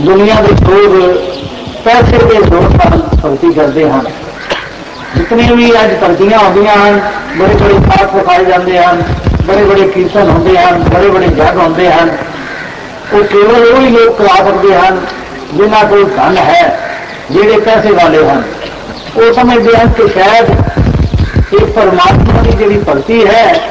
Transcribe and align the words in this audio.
ਦੁਨੀਆ 0.00 0.34
ਦੇ 0.34 0.48
ਲੋਕ 0.48 1.16
ਪੈਸੇ 1.84 2.18
ਦੇ 2.18 2.34
ਜ਼ੋਰ 2.34 2.70
ਨਾਲ 2.70 3.02
ਭਗਤੀ 3.24 3.52
ਕਰਦੇ 3.52 3.90
ਹਨ। 3.90 4.04
ਜਿਤਨੇ 5.16 5.48
ਵੀ 5.54 5.72
ਅੱਜ 5.72 5.90
ਭਗਤੀਆਂ 6.04 6.38
ਹੁੰਦੀਆਂ 6.38 6.76
ਹਨ, 6.76 7.00
ਬੜੇ 7.36 7.54
ਬੜੇ 7.54 7.74
ਪਾਠ 7.74 8.14
ਵਿਖਾਏ 8.14 8.44
ਜਾਂਦੇ 8.44 8.78
ਹਨ, 8.78 9.02
ਬੜੇ 9.46 9.64
ਬੜੇ 9.64 9.88
ਕੀਰਤਨ 9.88 10.30
ਹੁੰਦੇ 10.30 10.58
ਹਨ, 10.58 10.82
ਬੜੇ 10.82 11.08
ਬੜੇ 11.08 11.28
ਜਗ 11.28 11.56
ਹੁੰਦੇ 11.56 11.90
ਹਨ। 11.92 12.16
ਉਹ 13.12 13.24
ਕੇਵਲ 13.24 13.66
ਉਹ 13.66 13.80
ਹੀ 13.82 13.88
ਲੋਕ 13.88 14.18
ਕਰਾ 14.18 14.36
ਸਕਦੇ 14.36 14.74
ਹਨ 14.74 15.00
ਜਿਨ੍ਹਾਂ 15.54 15.84
ਕੋਲ 15.84 16.04
ਧਨ 16.04 16.36
ਹੈ, 16.36 16.78
ਜਿਹੜੇ 17.30 17.60
ਪੈਸੇ 17.60 17.90
ਵਾਲੇ 17.90 18.26
ਹਨ। 18.26 18.42
ਉਹ 19.16 19.32
ਸਮਝਦੇ 19.32 19.76
ਹਨ 19.76 19.88
ਕਿ 19.88 20.08
ਸ਼ਾਇਦ 20.08 20.50
ਇਹ 21.54 21.66
ਪਰਮਾਤਮਾ 21.66 22.42
ਦੀ 22.42 22.50
ਜਿਹੜੀ 22.50 22.82
ਭਗਤੀ 22.88 23.26
ਹੈ, 23.26 23.70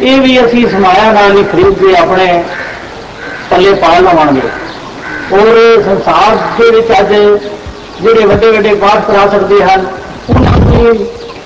ਇਹ 0.00 0.20
ਵੀ 0.20 0.44
ਅਸੀਂ 0.46 0.68
ਸਮਾਇਆ 0.68 1.12
ਨਾਲ 1.12 1.36
ਹੀ 1.36 1.44
ਖਰੀਦ 1.44 1.74
ਕੇ 1.74 1.96
ਆਪਣੇ 1.96 2.44
ਪੱਲੇ 3.50 3.74
ਪਾ 3.74 3.98
ਲਵਾਂਗੇ। 3.98 4.40
ਔਰ 5.33 5.81
ਸੰਸਾਰ 5.85 6.37
ਦੇ 6.57 6.69
ਵਿੱਚ 6.71 6.91
ਅੱਜ 6.99 7.13
ਜਿਹੜੇ 8.01 8.25
ਵੱਡੇ 8.25 8.51
ਵੱਡੇ 8.51 8.73
ਪਾਠ 8.75 9.05
ਕਰਾ 9.07 9.27
ਸਕਦੇ 9.27 9.61
ਹਨ 9.63 9.85
ਉਹਨਾਂ 10.29 10.57
ਨੂੰ 10.59 10.95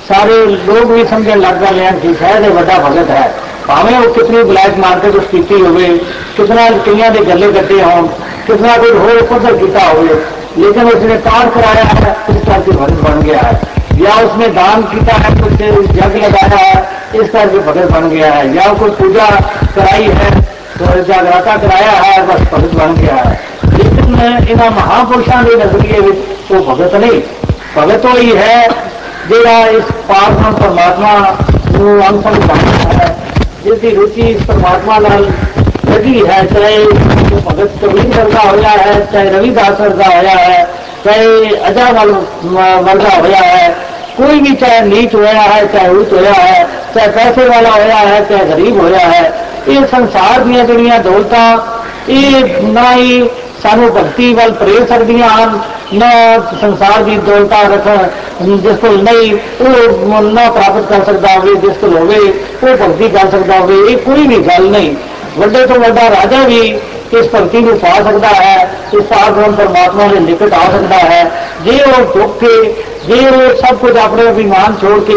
ਸਾਰੇ 0.07 0.45
ਲੋਕ 0.45 0.91
ਵੀ 0.91 1.05
ਸਮਝਣ 1.05 1.39
ਲੱਗ 1.39 1.55
ਗਏ 1.63 1.85
ਹਨ 1.85 1.99
ਕਿ 1.99 2.13
ਸ਼ਾਇਦ 2.19 2.45
ਇਹ 2.45 2.51
ਵੱਡਾ 2.51 2.77
ਭਗਤ 2.79 3.09
ਹੈ 3.09 3.31
ਭਾਵੇਂ 3.67 3.97
ਉਹ 3.97 4.13
ਕਿਤਨੀ 4.13 4.43
ਬਲੈਕ 4.43 4.77
ਮਾਰਕੀਟ 4.79 5.15
ਉਸ 5.15 5.25
ਕੀਤੀ 5.31 5.61
ਹੋਵੇ 5.61 5.87
ਕਿਤਨਾ 6.37 6.69
ਕਈਆਂ 6.85 7.11
ਦੇ 7.11 7.19
ਗੱਲੇ 7.21 7.51
ਕੱਟੇ 7.51 7.81
ਹੋਣ 7.83 8.07
ਕਿਤਨਾ 8.47 8.77
ਕੋਈ 8.77 8.91
ਹੋਰ 8.91 9.23
ਪੱਧਰ 9.23 9.55
ਕੀਤਾ 9.55 9.87
ਹੋਵੇ 9.87 10.15
लेकिन 10.57 10.87
उसने 10.89 11.15
पार 11.19 11.49
कराया 11.49 11.81
है 11.87 12.11
इस 12.29 12.37
करके 12.43 12.71
भगत 12.73 13.01
बन 13.01 13.19
गया 13.21 13.41
है 13.41 13.57
या 13.97 14.13
उसने 14.21 14.47
दान 14.53 14.83
किया 14.85 15.17
है 15.17 15.33
कुछ 15.35 15.51
जग 15.91 16.15
लगाया 16.15 16.61
है 16.61 16.79
इस 17.15 17.29
करके 17.29 17.59
भगत 17.61 17.91
बन 17.91 18.09
गया 18.09 18.31
है 18.31 18.47
या 18.55 18.63
कोई 18.79 18.95
पूजा 18.95 19.27
कराई 19.75 20.07
है 20.13 20.31
तो 20.71 20.95
जागराता 21.03 21.57
कराया 21.57 21.91
है 21.99 22.25
बस 22.27 22.41
भगत 22.47 22.73
बन 22.75 22.95
गया 22.95 23.15
है 23.17 23.35
लेकिन 23.91 24.19
इन 24.47 24.59
महापुरुषों 24.73 25.43
के 25.43 25.55
नजरिए 25.57 25.99
वो 26.49 26.61
भगत 26.65 26.95
नहीं 26.97 27.21
भगत 27.75 28.05
वही 28.07 28.35
है 28.37 28.59
ਜਿਹੜਾ 29.29 29.65
ਇਸ 29.67 29.85
ਪਾਰਬ੍ਰਹਮ 30.07 30.53
ਪਰਮਾਤਮਾ 30.55 31.35
ਨੂੰ 31.71 31.95
ਅੰਤਮ 32.01 32.35
ਜਾਣਦਾ 32.37 32.91
ਹੈ 32.93 33.15
ਜਿਸ 33.63 33.79
ਦੀ 33.79 33.89
ਰੁਚੀ 33.95 34.21
ਇਸ 34.23 34.43
ਪਰਮਾਤਮਾ 34.47 34.99
ਨਾਲ 34.99 35.25
ਲੱਗੀ 35.87 36.21
ਹੈ 36.27 36.41
ਚਾਹੇ 36.45 36.77
ਉਹ 36.77 37.41
ਭਗਤ 37.41 37.75
ਕਬੀਰ 37.81 38.07
ਵਰਗਾ 38.09 38.41
ਹੋਇਆ 38.41 38.69
ਹੈ 38.77 38.93
ਚਾਹੇ 39.11 39.29
ਰਵਿਦਾਸ 39.29 39.79
ਵਰਗਾ 39.81 40.05
ਹੋਇਆ 40.07 40.37
ਹੈ 40.37 40.67
ਚਾਹੇ 41.05 41.49
ਅਜਾ 41.69 41.91
ਵਰਗਾ 41.91 43.09
ਹੋਇਆ 43.09 43.37
ਹੈ 43.37 43.73
ਕੋਈ 44.17 44.39
ਵੀ 44.39 44.55
ਚਾਹੇ 44.55 44.81
ਨੀਚ 44.83 45.15
ਹੋਇਆ 45.15 45.41
ਹੈ 45.43 45.63
ਚਾਹੇ 45.65 45.89
ਉਚ 45.89 46.13
ਹੋਇਆ 46.13 46.33
ਹੈ 46.33 46.67
ਚਾਹੇ 46.95 47.07
ਪੈਸੇ 47.09 47.47
ਵਾਲਾ 47.47 47.71
ਹੋਇਆ 47.71 47.97
ਹੈ 47.97 48.19
ਚਾਹੇ 48.29 48.45
ਗਰੀਬ 48.45 48.79
ਹੋਇਆ 48.79 48.99
ਹੈ 49.07 49.31
ਇਹ 49.67 49.85
ਸੰਸਾਰ 49.91 50.39
ਦੀਆਂ 50.39 50.63
ਜਿਹੜੀਆਂ 50.65 50.99
ਦੌਲਤਾਂ 50.99 51.57
ਇਹ 52.09 52.61
ਨਾ 52.63 52.91
ਹੀ 53.61 53.61
ਸਾਨੂੰ 53.61 53.89
ਭਗਤੀ 53.89 54.33
ਵੱਲ 54.33 54.51
ਪ੍ਰੇਰ 54.51 54.85
ਸਕਦੀਆਂ 54.87 55.29
ਹਨ 55.29 55.59
ਨਾ 55.93 56.09
ਸੰਸਾਰ 56.61 57.03
ਦੀ 57.03 57.15
ਦੌਲਤਾਂ 57.17 57.63
ਰੱਖਣ 57.69 58.57
ਜਿਸ 58.57 58.77
ਕੋਲ 58.77 59.01
ਨਹੀਂ 59.03 59.33
ਉਹ 59.61 60.21
ਨਾ 60.23 60.49
ਪ੍ਰਾਪਤ 60.49 60.89
ਕਰ 60.89 61.03
ਸਕਦਾ 61.03 61.33
ਹੋਵੇ 61.35 61.55
ਜਿਸ 61.55 61.77
ਕੋਲ 61.77 61.97
ਹੋਵੇ 61.97 62.17
ਉਹ 62.17 62.67
ਭਗਤੀ 62.67 63.09
ਕਰ 63.09 63.29
ਸਕਦਾ 63.31 63.59
ਹੋਵੇ 63.59 63.75
ਇਹ 63.91 63.97
ਕੋਈ 63.97 64.27
ਵੀ 64.27 64.37
ਗੱਲ 64.39 64.69
ਨਹੀਂ 64.69 64.95
ਵੱਡੇ 65.37 65.65
ਤੋਂ 65.65 65.79
ਵੱਡਾ 65.79 66.09
ਰਾਜਾ 66.09 66.43
ਵੀ 66.43 66.59
ਇਸ 67.13 67.27
ਭਗਤੀ 67.35 67.59
ਨੂੰ 67.59 67.77
ਪਾ 67.79 67.93
ਸਕਦਾ 67.93 68.27
ਹੈ 68.27 68.69
ਇਸ 68.93 69.03
ਪਾਰਬ੍ਰਹਮ 69.03 69.55
ਪਰਮਾਤਮਾ 69.55 70.07
ਦੇ 70.07 70.19
ਨਿਕਟ 70.19 70.53
ਆ 70.53 70.63
ਸਕਦਾ 70.71 70.97
ਹੈ 70.97 71.31
ਜੇ 71.63 71.79
ਉਹ 71.83 72.13
ਝੁੱਕ 72.13 72.39
ਕੇ 72.39 72.73
ਜੇ 73.07 73.27
ਉਹ 73.27 73.55
ਸਭ 73.55 73.77
ਕੁਝ 73.77 73.97
ਆਪਣੇ 73.97 74.29
ਅਭਿਮਾਨ 74.29 74.75
ਛੋੜ 74.81 74.99
ਕੇ 75.03 75.15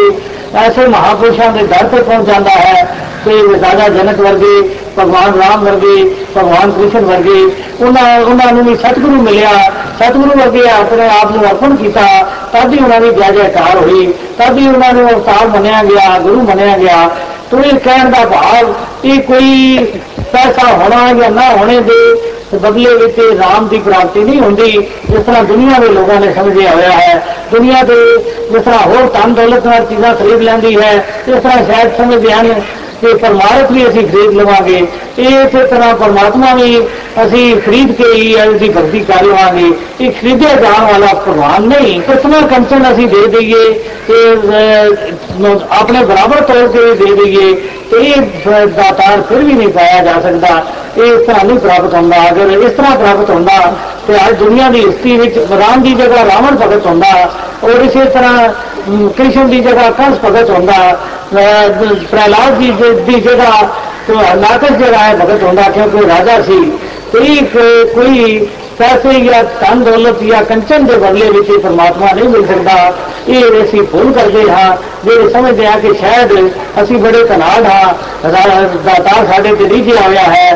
ਐਸੇ 0.58 0.86
ਮਹਾਪੁਰਸ਼ਾਂ 0.86 1.50
ਦੇ 1.52 1.62
ਦਰ 1.62 1.86
ਤੇ 1.86 2.02
ਪਹੁੰਚ 2.02 2.26
ਜਾਂਦਾ 2.26 2.50
ਹੈ 2.50 3.03
ਤੇ 3.24 3.32
ਰਾਜਾ 3.62 3.88
ਜਨਕ 3.88 4.20
ਵਰਗੇ 4.20 4.60
ਭਗਵਾਨ 4.98 5.40
ਰਾਮ 5.40 5.64
ਵਰਗੇ 5.64 6.04
ਭਗਵਾਨ 6.36 6.70
ਕ੍ਰਿਸ਼ਨ 6.72 7.04
ਵਰਗੇ 7.04 7.40
ਉਹਨਾਂ 7.80 8.20
ਉਹਨਾਂ 8.20 8.52
ਨੂੰ 8.52 8.64
ਵੀ 8.64 8.74
ਸਤਿਗੁਰੂ 8.76 9.22
ਮਿਲਿਆ 9.22 9.50
ਸਤਿਗੁਰੂ 9.98 10.38
ਵਰਗੇ 10.38 10.68
ਆਪਣੇ 10.70 11.08
ਆਪ 11.10 11.30
ਨੂੰ 11.32 11.42
ਅਰਪਣ 11.42 11.76
ਕੀਤਾ 11.76 12.06
ਤਦ 12.52 12.72
ਹੀ 12.72 12.78
ਉਹਨਾਂ 12.78 13.00
ਦੀ 13.00 13.10
ਜੈ 13.12 13.30
ਜੈਕਾਰ 13.32 13.76
ਹੋਈ 13.76 14.06
ਤਦ 14.38 14.58
ਹੀ 14.58 14.66
ਉਹਨਾਂ 14.66 14.92
ਨੂੰ 14.92 15.08
ਅਵਤਾਰ 15.10 15.46
ਮੰਨਿਆ 15.48 15.82
ਗਿਆ 15.84 16.18
ਗੁਰੂ 16.18 16.40
ਮੰਨਿਆ 16.42 16.76
ਗਿਆ 16.78 17.08
ਤੋ 17.50 17.58
ਇਹ 17.60 17.78
ਕਹਿਣ 17.78 18.10
ਦਾ 18.10 18.24
ਭਾਵ 18.26 18.74
ਇਹ 19.04 19.20
ਕੋਈ 19.22 19.86
ਪੈਸਾ 20.32 20.72
ਹੋਣਾ 20.72 21.12
ਜਾਂ 21.12 21.30
ਨਾ 21.30 21.48
ਹੋਣੇ 21.50 21.80
ਦੇ 21.80 21.98
ਬਦਲੇ 22.54 22.94
ਵਿੱਚ 22.96 23.18
ਰਾਮ 23.38 23.66
ਦੀ 23.68 23.78
ਪ੍ਰਾਪਤੀ 23.78 24.20
ਨਹੀਂ 24.20 24.40
ਹੁੰਦੀ 24.40 24.70
ਜਿਸ 25.10 25.22
ਤਰ੍ਹਾਂ 25.26 25.42
ਦੁਨੀਆ 25.44 25.78
ਦੇ 25.78 25.88
ਲੋਕਾਂ 25.88 26.20
ਨੇ 26.20 26.32
ਸਮਝਿਆ 26.34 26.70
ਹੋਇਆ 26.70 26.90
ਹੈ 26.90 27.22
ਦੁਨੀਆ 27.52 27.82
ਦੇ 27.82 27.96
ਜਿਸ 28.50 28.62
ਤਰ੍ਹਾਂ 28.62 28.78
ਹੋਰ 28.80 29.08
ਧਨ 29.14 29.34
ਦੌਲਤ 29.34 29.66
ਨਾਲ 29.66 29.84
ਚੀਜ਼ਾਂ 29.86 30.14
ਖਰੀਦ 30.14 30.42
ਲੈਂਦੀ 30.42 30.76
ਹੈ 30.76 30.92
ਇਸ 30.92 31.34
ਤਰ੍ਹਾਂ 31.34 31.64
ਸ਼ਾਇਦ 31.64 31.96
ਸਮਝਦੇ 31.96 32.32
ਹਨ 32.32 32.60
ਕਿ 33.05 33.13
ਪਰਮਾਰਥ 33.15 33.71
ਵੀ 33.71 33.87
ਅਸੀਂ 33.87 34.05
ਖਰੀਦ 34.07 34.31
ਲਵਾਂਗੇ, 34.33 34.77
ਇਹ 35.19 35.39
ਇਸੇ 35.39 35.63
ਤਰ੍ਹਾਂ 35.65 35.93
ਪਰਮਾਤਮਾ 35.95 36.53
ਵੀ 36.55 36.77
ਅਸੀਂ 37.23 37.43
ਖਰੀਦ 37.65 37.91
ਕੇ 37.95 38.11
ਹੀ 38.13 38.35
ਅਸੀਂ 38.43 38.69
ਭਗਤੀ 38.69 38.99
ਕਰ 39.09 39.23
ਲਵਾਂਗੇ। 39.23 39.71
ਇਹ 40.01 40.11
ਖਰੀਦਿਆ 40.11 40.53
ਜਾਣ 40.61 40.85
ਵਾਲਾ 40.85 41.13
ਭਗਵਾਨ 41.27 41.67
ਨਹੀਂ 41.67 41.99
ਕਿਤਨਾ 42.01 42.41
ਕੰਚਨ 42.47 42.91
ਅਸੀਂ 42.91 43.07
ਦੇ 43.07 43.25
ਦਈਏ 43.35 43.69
ਤੇ 44.07 44.17
ਆਪਣੇ 45.79 46.03
ਬਰਾਬਰ 46.05 46.41
ਤੌਰ 46.49 46.67
ਤੇ 46.67 46.93
ਦੇ 46.95 47.13
ਦਈਏ 47.15 47.53
ਤੇ 47.91 47.97
ਇਹ 48.05 48.67
ਦਾਤਾਰ 48.67 49.21
ਫਿਰ 49.29 49.37
ਵੀ 49.39 49.53
ਨਹੀਂ 49.53 49.69
ਪਾਇਆ 49.69 50.03
ਜਾ 50.03 50.19
ਸਕਦਾ। 50.21 50.63
ਇਹ 50.97 51.03
ਇਸ 51.03 51.25
ਤਰ੍ਹਾਂ 51.25 51.45
ਨਹੀਂ 51.45 51.59
ਪ੍ਰਾਪਤ 51.59 51.93
ਹੁੰਦਾ। 51.93 52.17
ਅਗਰ 52.29 52.51
ਇਸ 52.57 52.71
ਤਰ੍ਹਾਂ 52.71 52.95
ਪ੍ਰਾਪਤ 52.97 53.29
ਹੁੰਦਾ 53.29 53.73
ਤੇ 54.07 54.15
ਅੱਜ 54.27 54.35
ਦੁਨੀਆ 54.39 54.69
ਦੀ 54.69 54.85
ਹਿਸਟਰੀ 54.85 55.17
ਵਿੱਚ 55.17 55.37
ਰਾਮ 55.51 55.81
ਦੀ 55.83 55.93
ਜਗ੍ਹਾ 55.93 56.23
ਰਾਵਣ 56.25 56.57
ਭਗਤ 56.57 56.85
ਹੁੰਦਾ 56.85 57.07
ਔਰ 57.63 57.81
ਇਸੇ 57.81 58.05
ਤਰ੍ਹਾਂ 58.05 58.49
कृष्ण 58.87 59.49
की 59.49 59.59
जगह 59.61 59.89
कंस 59.91 60.17
भगत 60.21 60.49
होंगे 60.49 60.81
प्रहलाद 61.31 62.59
जी 62.61 62.71
दीजिएगा 62.71 63.61
तो 64.07 64.13
नाटक 64.13 64.71
जगह 64.71 64.97
है, 64.97 65.17
भगत 65.19 65.43
होंगे 65.43 65.63
क्योंकि 65.73 66.05
राजा 66.07 66.39
सी। 66.41 66.59
तो 67.13 67.19
कोई 67.95 68.37
पैसे 68.79 69.11
या 69.17 69.41
धन 69.59 69.83
दौलत 69.83 70.19
या 70.23 70.41
कंचन 70.43 70.85
के 70.87 70.95
बदले 70.97 71.29
में 71.31 71.41
परमात्मा 71.43 72.11
नहीं 72.11 72.27
मिल 72.27 72.45
सकता 72.47 72.73
ये 73.29 73.41
असि 73.61 73.81
भूल 73.91 74.11
करते 74.13 74.41
हाँ 74.49 74.75
जो 75.05 75.29
समझते 75.29 75.65
हैं 75.65 75.81
कि 75.81 75.93
शायद 75.99 76.31
असं 76.77 77.01
बड़े 77.03 77.23
तनाड 77.25 77.65
हाँ। 77.65 77.93
दाता 78.25 79.23
साढ़े 79.25 79.55
से 79.55 79.67
नहीं 79.67 79.95
आया 79.97 80.23
है 80.23 80.51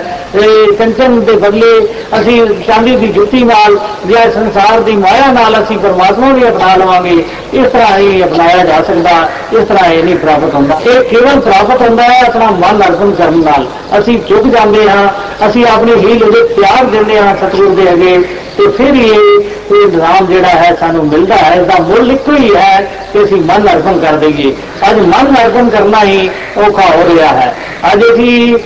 कंचन 0.79 1.19
के 1.21 1.35
बदले 1.37 1.71
असी 2.13 2.63
चांदी 2.65 2.95
की 2.99 3.07
जुत्ती 3.13 3.43
नाल 3.43 3.77
या 4.11 4.29
संसार 4.31 4.83
की 4.83 4.97
माया 4.97 5.31
नाल 5.31 5.53
असी 5.53 5.77
परमात्मा 5.77 6.31
भी 6.33 6.43
अपना 6.45 6.75
लवेंगे। 6.75 7.48
ਇਸ 7.54 7.66
ਤਰ੍ਹਾਂ 7.66 7.98
ਹੀ 7.98 8.22
ਅਪਣਾਇਆ 8.24 8.64
ਜਾ 8.64 8.80
ਸਕਦਾ 8.82 9.10
ਇਸ 9.52 9.64
ਤਰ੍ਹਾਂ 9.64 9.90
ਇਹ 9.90 10.02
ਨਹੀਂ 10.04 10.16
ਪ੍ਰਾਪਤ 10.16 10.54
ਹੁੰਦਾ 10.54 10.80
ਇਹ 10.86 11.02
ਕੇਵਲ 11.10 11.40
ਪ੍ਰਾਪਤ 11.40 11.82
ਹੁੰਦਾ 11.82 12.02
ਹੈ 12.02 12.20
ਆਪਣਾ 12.26 12.50
ਮਨ 12.50 12.82
ਅਰਪਣ 12.82 13.10
ਕਰਨ 13.12 13.42
ਨਾਲ 13.44 13.66
ਅਸੀਂ 13.98 14.18
ਝੁਕ 14.28 14.46
ਜਾਂਦੇ 14.46 14.88
ਹਾਂ 14.88 15.08
ਅਸੀਂ 15.48 15.66
ਆਪਣੀ 15.66 15.94
ਹੀਲ 15.96 16.22
ਉਹਦੇ 16.22 16.42
ਪਿਆਰ 16.54 16.84
ਦਿੰਦੇ 16.84 17.18
ਹਾਂ 17.18 17.34
ਸਤਿਗੁਰੂ 17.36 17.74
ਦੇ 17.74 17.90
ਅੱਗੇ 17.92 18.16
ਤੇ 18.56 18.68
ਫਿਰ 18.68 18.94
ਇਹ 18.94 19.74
ਇਹ 19.74 19.96
ਨਾਮ 19.96 20.26
ਜਿਹੜਾ 20.26 20.48
ਹੈ 20.48 20.74
ਸਾਨੂੰ 20.80 21.04
ਮਿਲਦਾ 21.06 21.36
ਹੈ 21.36 21.54
ਇਸ 21.54 21.66
ਦਾ 21.66 21.82
ਮੁੱਲ 21.84 22.10
ਇੱਕੋ 22.10 22.32
ਹੀ 22.32 22.54
ਹੈ 22.54 22.80
ਕਿ 23.12 23.22
ਅਸੀਂ 23.24 23.36
ਮਨ 23.42 23.68
ਅਰਪਣ 23.72 23.98
ਕਰ 23.98 24.16
ਦਈਏ 24.16 24.52
ਅੱਜ 24.90 24.98
ਮਨ 24.98 25.34
ਅਰਪਣ 25.44 25.68
ਕਰਨਾ 25.70 26.02
ਹੀ 26.04 26.28
ਔਖਾ 26.58 26.86
ਹੋ 26.86 27.08
ਰਿਹਾ 27.08 27.28
ਹੈ 27.28 27.54
ਅੱਜ 27.92 28.04
ਅਸੀਂ 28.04 28.56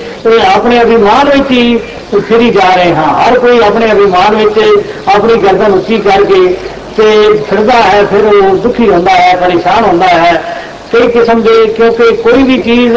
ਆਪਣੇ 0.46 0.80
ਅਭਿਮਾਨ 0.82 1.30
ਵਿੱਚ 1.30 1.50
ਹੀ 1.50 1.78
ਫਿਰੀ 2.18 2.50
ਜਾ 2.50 2.74
ਰਹੇ 2.74 2.94
ਹਾਂ 2.94 3.12
ਹਰ 3.18 3.38
ਕੋਈ 3.38 3.58
ਆਪਣੇ 3.58 3.90
ਅਭਿਮਾਨ 3.92 4.34
ਵਿੱਚ 4.34 4.58
ਆਪਣੀ 5.14 5.34
ਗਰਦਨ 5.34 5.72
ਉੱਚੀ 5.72 5.98
ਕਰਕੇ 5.98 6.56
ਤੇ 6.96 7.06
ਫਿਰਦਾ 7.50 7.82
ਹੈ 7.82 8.02
ਫਿਰ 8.04 8.24
ਉਹ 8.26 8.56
ਦੁਖੀ 8.56 8.88
ਹੁੰਦਾ 8.88 9.12
ਹੈ 9.12 9.36
ਪਰੇਸ਼ਾਨ 9.36 9.84
ਹੁੰਦਾ 9.84 10.06
ਹੈ 10.06 10.42
ਕਈ 10.92 11.08
ਕਿਸਮ 11.08 11.42
ਦੇ 11.42 11.54
ਕਿਉਂਕਿ 11.66 12.10
ਕੋਈ 12.16 12.42
ਵੀ 12.42 12.56
ਚੀਜ਼ 12.58 12.96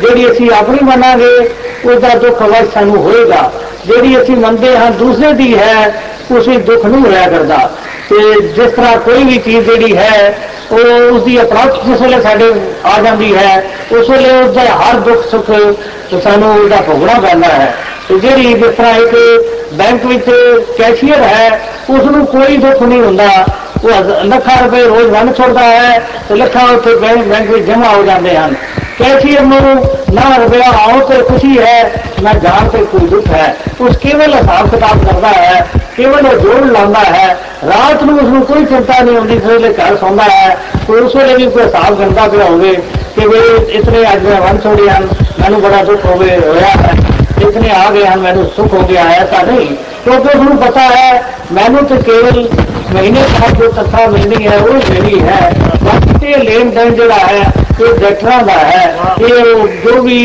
ਜਿਹੜੀ 0.00 0.30
ਅਸੀਂ 0.30 0.50
ਆਪਣੀ 0.50 0.78
ਮੰਨਾਂਗੇ 0.82 1.36
ਉਹਦਾ 1.84 2.14
ਦੁੱਖ 2.18 2.42
ਅਵਸ਼ 2.42 2.72
ਸਾਨੂੰ 2.74 2.96
ਹੋਏਗਾ 2.96 3.50
ਜਿਹੜੀ 3.86 4.16
ਅਸੀਂ 4.22 4.36
ਮੰਨਦੇ 4.36 4.76
ਹਾਂ 4.76 4.90
ਦੂਸਰੇ 4.90 5.32
ਦੀ 5.32 5.54
ਹੈ 5.58 5.94
ਉਸ 6.30 6.48
ਵਿੱਚ 6.48 6.60
ਦੁੱਖ 6.60 6.84
ਨਹੀਂ 6.86 7.02
ਹੋਇਆ 7.02 7.26
ਕਰਦਾ 7.28 7.56
ਤੇ 8.08 8.40
ਜਿਸ 8.48 8.72
ਤਰ੍ਹਾਂ 8.72 8.96
ਕੋਈ 8.98 9.24
ਵੀ 9.24 9.38
ਚੀਜ਼ 9.38 9.66
ਜਿਹੜੀ 9.66 9.96
ਹੈ 9.96 10.38
ਉਹ 10.72 11.14
ਉਸ 11.14 11.22
ਦੀ 11.22 11.40
ਅਪਰੋਚ 11.40 11.84
ਜਿਸ 11.86 12.00
ਵੇਲੇ 12.00 12.20
ਸਾਡੇ 12.20 12.52
ਆ 12.84 13.00
ਜਾਂਦੀ 13.02 13.34
ਹੈ 13.34 13.64
ਉਸ 13.92 14.10
ਵੇਲੇ 14.10 14.30
ਉਹਦਾ 14.32 14.62
ਹਰ 14.72 15.00
ਦੁੱਖ 15.00 15.28
ਸੁੱਖ 15.30 15.50
ਸਾਨੂੰ 16.24 16.54
ਉਹਦਾ 16.54 16.76
ਭੋਗਣਾ 16.80 17.20
ਪੈਂਦਾ 17.20 17.48
ਹੈ 17.48 17.74
ਤੇ 18.08 18.18
ਜਿਹੜੀ 18.18 18.52
ਜਿਸ 18.54 18.74
ਤਰ੍ਹਾਂ 18.76 18.94
ਇੱਕ 18.94 19.14
ਬੈਂਕ 19.72 20.04
ਵਿੱਚ 20.06 20.30
ਕੈਸ਼ੀਅਰ 20.78 21.22
ਹੈ 21.22 21.60
ਉਸ 21.90 22.04
ਨੂੰ 22.06 22.24
ਕੋਈ 22.26 22.56
ਦੁੱਖ 22.56 22.82
ਨਹੀਂ 22.82 23.00
ਹੁੰਦਾ 23.02 23.28
ਉਹ 23.84 24.24
ਲੱਖਾਂ 24.24 24.56
ਰੁਪਏ 24.62 24.82
ਰੋਜ਼ 24.82 25.06
ਵੰਡ 25.08 25.34
ਛੋੜਦਾ 25.36 25.62
ਹੈ 25.62 25.98
ਤੇ 26.28 26.34
ਲੱਖਾਂ 26.34 26.68
ਉੱਥੇ 26.68 26.94
ਬੈਂਕ 26.96 27.26
ਬੈਂਕ 27.26 27.50
ਵਿੱਚ 27.50 27.66
ਜਮ੍ਹਾਂ 27.66 27.94
ਹੋ 27.94 28.02
ਜਾਂਦੇ 28.02 28.36
ਹਨ 28.36 28.54
ਕੈਸ਼ੀਅਰ 28.98 29.42
ਨੂੰ 29.42 29.60
ਨਾ 30.14 30.22
ਰੁਪਇਆ 30.36 30.70
ਆਉ 30.80 31.00
ਤੇ 31.08 31.22
ਖੁਸ਼ੀ 31.22 31.58
ਹੈ 31.58 32.04
ਨਾ 32.22 32.32
ਜਾਣ 32.34 32.68
ਤੇ 32.68 32.84
ਕੋਈ 32.84 33.06
ਦੁੱਖ 33.08 33.26
ਹੈ 33.28 33.54
ਉਸ 33.80 33.96
ਕੇਵਲ 33.96 34.34
ਹਿਸਾਬ 34.34 34.68
ਕਿਤਾਬ 34.70 35.04
ਕਰਦਾ 35.04 35.28
ਹੈ 35.30 35.66
ਕੇਵਲ 35.96 36.26
ਉਹ 36.26 36.38
ਜੋੜ 36.40 36.64
ਲਾਉਂਦਾ 36.66 37.00
ਹੈ 37.06 37.28
ਰਾਤ 37.66 38.02
ਨੂੰ 38.02 38.18
ਉਸ 38.18 38.28
ਨੂੰ 38.28 38.42
ਕੋਈ 38.42 38.64
ਚਿੰਤਾ 38.64 39.02
ਨਹੀਂ 39.02 39.16
ਹੁੰਦੀ 39.16 39.38
ਸਵੇਰੇ 39.38 39.72
ਘਰ 39.74 39.96
ਸੌਂਦਾ 39.96 40.24
ਹੈ 40.24 40.56
ਕੋਈ 40.86 41.00
ਉਸ 41.00 41.16
ਵੇਲੇ 41.16 41.34
ਵੀ 41.34 41.46
ਕੋਈ 41.46 41.62
ਹਿਸਾਬ 41.62 41.98
ਗੰਦਾ 41.98 42.26
ਪਿਆ 42.28 42.44
ਹੋਵੇ 42.44 42.74
ਕਿ 43.16 43.26
ਵੀ 43.26 43.40
ਇਤਨੇ 43.72 44.02
ਅੱਜ 44.12 44.22
ਮੈਂ 44.22 44.40
ਵੰਡ 44.40 44.62
ਛੋੜੇ 44.62 44.88
ਹਨ 44.90 45.08
ਮੈਨੂੰ 45.40 45.60
ਬੜਾ 45.62 45.82
ਦੁੱਖ 45.82 46.04
ਹੋਵੇ 46.06 46.36
ਹੋਇਆ 46.38 46.68
ਹੈ 46.76 46.94
ਇਤਨੇ 47.40 47.70
ਆ 47.76 47.90
ਗਏ 47.90 48.06
ਹਨ 48.06 48.20
ਮੈਨੂੰ 48.20 48.48
ਸੁੱਖ 48.56 48.74
ਹੋ 48.74 48.80
ਗਿਆ 48.82 49.04
ਐਸਾ 49.12 49.42
ਨਹੀਂ 49.42 49.76
ਕਿਉਂਕਿ 50.08 50.28
ਉਸ 50.28 50.42
ਨੂੰ 50.42 50.56
ਪਤਾ 50.58 50.80
ਹੈ 50.80 51.22
ਮੈਨੂੰ 51.52 51.84
ਤੇ 51.84 51.96
ਕੇਵਲ 52.02 52.48
ਮਹੀਨੇ 52.94 53.20
ਬਾਅਦ 53.32 53.58
ਜੋ 53.58 53.70
ਤਨਖਾਹ 53.72 54.08
ਮਿਲਣੀ 54.08 54.46
ਹੈ 54.46 54.56
ਉਹ 54.58 54.90
ਮੇਰੀ 54.90 55.20
ਹੈ 55.20 55.50
ਬਾਕੀ 55.82 56.18
ਤੇ 56.20 56.36
ਲੈਣ 56.40 56.70
ਦੇਣ 56.70 56.94
ਜਿਹੜਾ 56.94 57.18
ਹੈ 57.20 57.52
ਇਹ 57.80 57.98
ਡਾਕਟਰਾਂ 58.00 58.42
ਦਾ 58.42 58.58
ਹੈ 58.60 59.14
ਇਹ 59.20 59.66
ਜੋ 59.84 60.00
ਵੀ 60.02 60.18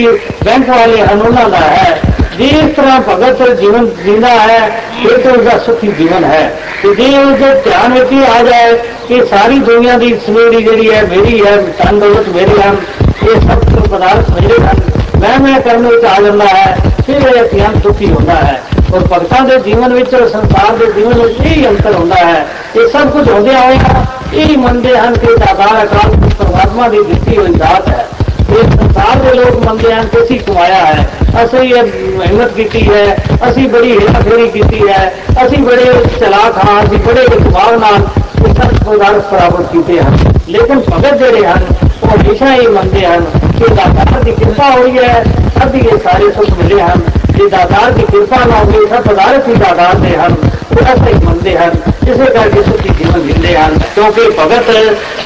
ਬੈਂਕ 0.45 0.69
ਵਾਲੇ 0.69 1.01
ਹਨ 1.01 1.21
ਉਹਨਾਂ 1.21 1.50
ਦਾ 1.50 1.60
ਹੈ 1.60 2.00
ਜੇ 2.38 2.48
ਇਸ 2.48 2.75
ਤਰ੍ਹਾਂ 2.75 3.00
ਭਗਤ 3.01 3.42
ਜੀਵਨ 3.60 3.88
ਜੀਂਦਾ 4.04 4.30
ਹੈ 4.30 4.60
ਫਿਰ 5.01 5.18
ਤਾਂ 5.18 5.31
ਉਸਦਾ 5.31 5.57
ਸੁਖੀ 5.57 5.88
ਜੀਵਨ 5.94 6.24
ਹੈ 6.24 6.42
ਤੇ 6.83 6.94
ਜੇ 6.95 7.18
ਉਹਦੇ 7.18 7.54
ਧਿਆਨ 7.63 7.94
ਵਿੱਚ 7.94 8.12
ਹੀ 8.12 8.24
ਆ 8.25 8.44
ਜਾਏ 8.44 8.77
ਕਿ 9.07 9.21
ਸਾਰੀ 9.25 9.60
ਦੁਨੀਆ 9.62 9.98
ਦੀ 9.98 10.13
ਸਵੇੜੀ 10.25 10.63
ਜਿਹੜੀ 10.63 10.92
ਹੈ 10.92 11.01
ਮੇਰੀ 11.06 11.42
ਹੈ 11.45 11.56
ਤਨ 11.80 12.00
ਦੌਲਤ 12.00 12.30
ਮੇਰੀ 12.30 12.62
ਹਨ 12.62 12.77
ਇਹ 13.24 13.39
ਸਭ 13.42 13.66
ਤੋਂ 13.66 13.88
ਪਦਾਰਥ 13.88 14.30
ਮੇਰੇ 14.31 14.62
ਹਨ 14.62 14.80
ਮੈਂ 15.19 15.39
ਮੈਂ 15.39 15.60
ਕਰਨ 15.62 15.88
ਵਿੱਚ 15.88 16.06
ਆ 16.06 16.21
ਜਾਂਦਾ 16.21 16.45
ਹੈ 16.48 16.75
ਫਿਰ 17.06 17.27
ਇਹ 17.27 17.42
ਅਤਿਅੰਤ 17.42 17.77
ਦੁਖੀ 17.77 18.06
ਹੁੰਦਾ 18.06 18.36
ਹੈ 18.36 18.62
ਔਰ 18.94 19.07
ਭਗਤਾਂ 19.07 19.42
ਦੇ 19.45 19.57
ਜੀਵਨ 19.60 19.94
ਵਿੱਚ 19.94 20.13
ਔਰ 20.16 20.27
ਸੰਸਾਰ 20.27 20.77
ਦੇ 20.77 20.92
ਜੀਵਨ 20.94 21.19
ਵਿੱਚ 21.19 21.39
ਇਹ 21.42 21.68
ਅੰਤਰ 21.68 21.94
ਹੁੰਦਾ 21.94 22.16
ਹੈ 22.18 22.45
ਇਹ 22.75 22.88
ਸਭ 22.89 23.10
ਕੁਝ 23.10 23.27
ਹੁੰਦਿਆਂ 23.30 23.62
ਹੋਇਆ 23.62 24.06
ਇਹ 24.36 24.57
ਮੰਨਦੇ 24.57 24.98
ਹਨ 24.98 25.18
ਕਿ 25.18 25.36
ਦਾਤਾਰ 25.36 25.83
ਅਕਾਲ 25.83 26.16
ਪਰਮਾਤਮਾ 26.39 26.88
ਦੀ 26.88 27.04
ਦਿੱਤੀ 27.04 27.38
ਹੋਈ 27.38 27.54
ਦਾਤ 27.54 27.88
ਹੈ 27.89 28.07
ਇਹ 28.50 28.69
ਸੰਸਾਰ 28.71 29.18
ਦੇ 29.18 29.33
ਲੋਕ 29.33 29.66
ਮੰਨਦੇ 29.66 29.94
ਹਨ 29.94 30.07
ਕਿ 30.07 30.21
ਅਸੀਂ 30.24 30.39
ਕਮਾਇਆ 30.39 30.86
ਹੈ 30.86 31.06
ਅਸੀਂ 31.44 31.60
ਇਹ 31.66 31.83
ਮਿਹਨਤ 32.18 32.54
ਕੀਤੀ 32.54 32.88
ਹੈ 32.89 33.04
ਅਸੀਂ 33.50 33.68
ਬੜੀ 33.69 33.92
ਹੇਰਾਫੇਰੀ 33.92 34.48
ਕੀਤੀ 34.50 34.88
ਹੈ 34.88 35.12
ਅਸੀਂ 35.44 35.57
ਬੜੇ 35.57 35.92
ਚਲਾਕ 36.19 36.57
ਹਾਂ 36.60 36.81
ਅਸੀਂ 36.83 37.00
ਬੜੇ 37.00 37.27
ਦਿਮਾਗ 37.30 37.80
ਨਾਲ 37.80 38.07
ਇਹ 38.39 38.54
ਸਭ 38.54 38.74
ਪਦਾਰਥ 38.86 39.30
ਪ੍ਰਾਪਤ 39.30 39.71
ਕੀਤੇ 39.71 40.00
ਹਨ 40.00 40.18
ਲੇਕਿਨ 40.48 40.81
ਭਗਤ 40.81 41.18
ਜਿਹੜੇ 41.18 41.45
ਹਨ 41.45 41.66
ਉਹ 42.04 42.10
ਹਮੇਸ਼ਾ 42.10 42.54
ਇਹ 42.54 42.69
ਮੰਨਦੇ 42.69 43.06
ਹਨ 43.06 43.25
ਕਿ 43.60 43.74
ਦਾਤਾਰ 43.75 44.24
ਦੀ 44.24 44.31
ਕਿਰਪਾ 44.31 44.69
ਹੋਈ 44.69 44.98
ਹੈ 44.98 45.24
ਸਭ 45.60 45.75
ਇਹ 45.75 45.98
ਸਾਰੇ 46.04 46.31
ਸੁਖ 46.31 46.57
ਮਿਲੇ 46.57 46.81
ਹਨ 46.81 47.01
ਜੇ 47.38 47.48
ਦਾਤਾਰ 47.48 47.92
ਦੀ 47.92 48.06
ਕਿਰਪਾ 48.12 48.38
ਨਾ 48.45 48.57
ਹੋਵੇ 48.57 48.86
ਸਭ 48.89 49.04
ਪਦਾਰਥ 49.04 49.48
ਹੀ 49.48 49.54
ਦਾਤਾਰ 49.56 49.95
ਦੇ 49.95 50.16
ਹਨ 50.18 50.36
ਉਹ 50.71 50.81
ਐਸਾ 50.81 51.06
ਹੀ 51.07 51.13
ਮੰਨਦੇ 51.24 51.57
ਹਨ 51.57 51.80
ਇਸੇ 52.07 52.25
ਕਰਕੇ 52.25 52.63
ਸੁਖੀ 52.63 52.89
ਜੀਵਨ 52.98 53.27
ਜਿੰਦੇ 53.27 53.56
ਹਨ 53.57 53.77
ਕਿਉਂਕਿ 53.95 54.30
ਭਗਤ 54.39 54.71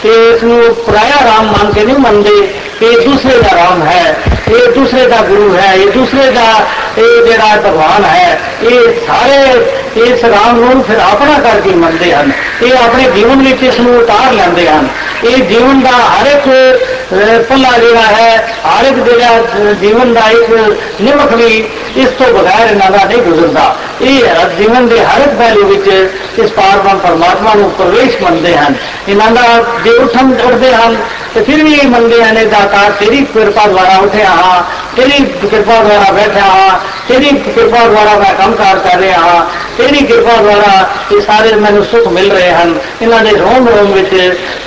ਤੇ 0.04 0.14
ਇਸ 0.26 0.44
ਨੂੰ 0.44 0.60
ਪਰਾਇਆ 0.86 1.26
ਰਾਮ 1.26 1.46
ਮੰਨ 1.48 1.72
ਕੇ 1.72 1.84
ਨਹੀਂ 1.84 1.98
ਮੰਨਦੇ 1.98 2.32
ਕਿ 2.80 2.86
ਇਹ 2.86 3.08
ਦੂਸਰੇ 3.08 3.38
ਦਾ 3.42 3.56
ਰਾਮ 3.56 3.82
ਹੈ 3.84 4.16
ਇਹ 4.50 4.72
ਦੂਸਰੇ 4.74 5.06
ਦਾ 5.08 5.22
ਗੁਰੂ 5.22 5.56
ਹੈ 5.56 5.74
ਇਹ 5.74 5.92
ਦੂਸਰੇ 5.92 6.30
ਦਾ 6.32 6.48
ਇਹ 6.98 7.26
ਜਿਹੜਾ 7.26 7.56
ਭਗਵਾਨ 7.58 8.06
ਹੈ 8.06 8.40
ਇਹ 8.64 9.06
ਸਾਰੇ 9.08 9.38
ਇਸ 10.04 10.24
ਰਾਮ 10.26 10.60
ਨੂੰ 10.60 10.84
ਫਿਰ 10.84 11.00
ਆਪਣਾ 11.02 11.38
ਕਰਕੇ 11.40 11.76
ਮੰਨਦੇ 11.76 12.14
ਹਨ 12.14 12.32
ਇਹ 12.64 12.74
ਆਪਣੇ 12.76 13.10
ਜੀਵਨ 13.16 13.44
ਵਿੱਚ 13.44 13.64
ਇਸ 13.64 13.80
ਨੂੰ 13.80 13.98
ਉਤਾਰ 13.98 14.34
ਲੈਂਦੇ 14.34 14.68
ਹਨ 14.70 14.88
ਇਹ 15.24 15.44
ਜੀਵਨ 15.44 15.82
ਦਾ 15.82 15.92
ਹਰ 15.92 16.28
ਇੱਕ 16.28 16.50
ਪੱਲਾ 17.50 17.78
ਜਿਹੜਾ 17.78 18.02
ਹੈ 18.02 18.36
ਹਰ 18.66 18.86
ਇੱਕ 18.86 19.00
ਜਿਹੜਾ 19.00 19.74
ਜੀਵਨ 19.74 20.14
ਦਾ 20.14 20.30
ਇੱਕ 20.32 20.52
ਨਿਮਕ 21.02 21.34
ਵੀ 21.34 21.64
ਇਸ 21.96 22.10
ਤੋਂ 22.10 22.28
ਬਗੈਰ 22.28 22.70
ਇਹਨਾਂ 22.70 22.90
ਦਾ 22.92 23.04
ਨਹੀਂ 23.04 23.22
ਗੁਜ਼ਰਦਾ 23.22 23.76
ਇਹ 24.02 24.56
ਜੀਵਨ 24.58 24.88
ਦੇ 24.88 25.00
ਹਰ 25.00 25.22
ਇੱਕ 25.22 25.34
ਪਹਿਲੂ 25.34 25.68
ਵਿੱਚ 25.68 25.88
ਇਸ 26.40 26.52
ਪਾਰਬ੍ਰਹਮ 26.52 26.98
ਪਰਮਾਤਮਾ 27.00 27.54
ਨੂੰ 27.54 27.70
ਪ੍ਰਵੇਸ਼ 27.72 28.22
ਮੰਨਦੇ 28.22 28.56
ਹਨ 28.58 28.76
ਇਹਨਾਂ 29.08 29.30
ਦਾ 29.32 29.44
ਜੇ 29.84 29.92
ਉਠਮ 29.98 30.34
ਉੱਠਦੇ 30.46 30.74
ਹਨ 30.74 30.98
ਤੇ 31.34 31.42
ਫਿਰ 31.42 31.64
ਵੀ 31.64 31.74
ਇਹ 31.74 31.88
ਮੰਨਦੇ 31.88 32.24
ਹਨ 32.24 32.50
ਦਾਤਾ 32.50 32.90
ਤੇਰੀ 33.00 33.24
ਕਿਰਪਾ 33.34 33.66
ਦੁਆਰਾ 33.68 33.98
ਉੱਠਿਆ 33.98 34.30
ਹਾਂ 34.30 34.62
ਤੇਰੀ 34.96 35.24
ਕਿਰਪਾ 35.42 35.78
ਦੁਆਰਾ 35.84 36.12
ਬੈਠਾ 36.12 36.42
ਹਾਂ 36.42 36.80
ਤੇਰੀ 37.08 37.30
ਕਿਰਪਾ 37.46 37.84
ਦੁਆਰਾ 37.86 38.16
ਮੈਂ 38.16 38.34
ਕੰਮਕਾਰ 38.36 38.80
ਕਰ 38.80 39.00
ਰਿਹਾ 39.00 39.20
ਹਾਂ 39.20 39.46
ਤੇਰੀ 39.78 40.06
ਕਿਰਪਾ 40.06 40.36
ਦੁਆਰਾ 40.38 40.90
ਇਹ 41.12 41.22
ਸਾਰੇ 41.22 41.56
ਮੈਨੂੰ 41.56 41.84
ਸੁੱਖ 41.86 42.08
ਮਿਲ 42.10 42.32
ਰਹੇ 42.32 42.52
ਹਨ 42.52 42.74
ਇਹਨਾਂ 43.02 43.20
ਦੇ 43.20 43.32
ਰੋਮ 43.34 43.68
ਰੋਮ 43.68 43.92
ਵਿੱਚ 43.94 44.10